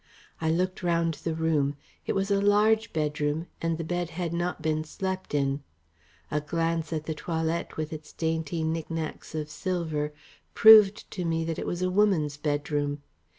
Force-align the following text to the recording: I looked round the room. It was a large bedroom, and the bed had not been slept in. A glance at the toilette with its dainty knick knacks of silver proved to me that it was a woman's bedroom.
I 0.41 0.49
looked 0.49 0.81
round 0.81 1.13
the 1.13 1.35
room. 1.35 1.77
It 2.07 2.13
was 2.13 2.31
a 2.31 2.41
large 2.41 2.91
bedroom, 2.91 3.45
and 3.61 3.77
the 3.77 3.83
bed 3.83 4.09
had 4.09 4.33
not 4.33 4.59
been 4.59 4.83
slept 4.83 5.35
in. 5.35 5.61
A 6.31 6.41
glance 6.41 6.91
at 6.91 7.05
the 7.05 7.13
toilette 7.13 7.77
with 7.77 7.93
its 7.93 8.11
dainty 8.11 8.63
knick 8.63 8.89
knacks 8.89 9.35
of 9.35 9.47
silver 9.47 10.11
proved 10.55 11.11
to 11.11 11.23
me 11.23 11.45
that 11.45 11.59
it 11.59 11.67
was 11.67 11.83
a 11.83 11.91
woman's 11.91 12.35
bedroom. 12.35 13.03